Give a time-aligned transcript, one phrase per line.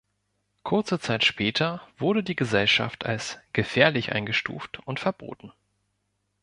[0.63, 5.51] Kurze Zeit später wurde die Gesellschaft als „gefährlich“ eingestuft und verboten.